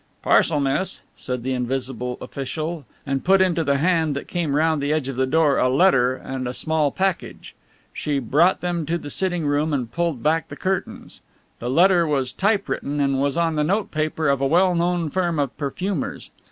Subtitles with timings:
[0.23, 4.91] "Parcel, miss," said the invisible official, and put into the hand that came round the
[4.91, 7.53] edge of the door a letter and a small package.
[7.93, 11.21] She brought them to the sitting room and pulled back the curtains.
[11.59, 15.11] The letter was type written and was on the note paper of a well known
[15.11, 16.31] firm of perfumers.